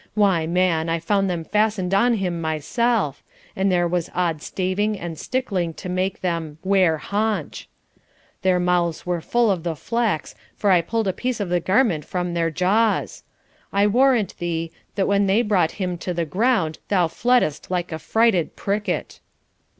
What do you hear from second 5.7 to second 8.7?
to make them "ware haunch!" Their